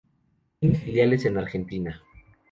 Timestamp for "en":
1.25-1.37